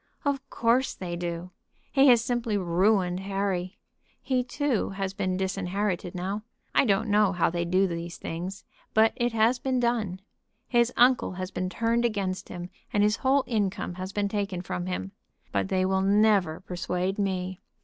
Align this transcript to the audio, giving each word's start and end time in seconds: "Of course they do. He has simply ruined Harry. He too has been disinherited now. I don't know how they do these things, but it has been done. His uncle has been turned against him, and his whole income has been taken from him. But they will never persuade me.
"Of 0.25 0.49
course 0.49 0.95
they 0.95 1.15
do. 1.15 1.51
He 1.91 2.07
has 2.07 2.23
simply 2.25 2.57
ruined 2.57 3.19
Harry. 3.19 3.77
He 4.19 4.43
too 4.43 4.89
has 4.89 5.13
been 5.13 5.37
disinherited 5.37 6.15
now. 6.15 6.41
I 6.73 6.85
don't 6.85 7.07
know 7.07 7.33
how 7.33 7.51
they 7.51 7.65
do 7.65 7.85
these 7.85 8.17
things, 8.17 8.63
but 8.95 9.13
it 9.15 9.31
has 9.33 9.59
been 9.59 9.79
done. 9.79 10.19
His 10.67 10.91
uncle 10.97 11.33
has 11.33 11.51
been 11.51 11.69
turned 11.69 12.03
against 12.03 12.49
him, 12.49 12.71
and 12.91 13.03
his 13.03 13.17
whole 13.17 13.43
income 13.45 13.93
has 13.93 14.11
been 14.11 14.27
taken 14.27 14.63
from 14.63 14.87
him. 14.87 15.11
But 15.51 15.69
they 15.69 15.85
will 15.85 16.01
never 16.01 16.61
persuade 16.61 17.19
me. 17.19 17.59